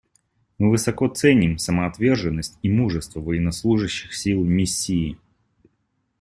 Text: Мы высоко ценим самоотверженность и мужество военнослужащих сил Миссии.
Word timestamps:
Мы 0.57 0.71
высоко 0.71 1.09
ценим 1.09 1.59
самоотверженность 1.59 2.57
и 2.63 2.71
мужество 2.71 3.19
военнослужащих 3.19 4.15
сил 4.15 4.43
Миссии. 4.43 5.19